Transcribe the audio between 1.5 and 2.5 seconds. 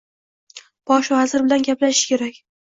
gaplashish kerak